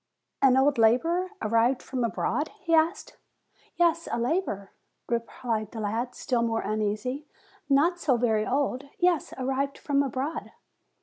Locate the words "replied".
5.07-5.69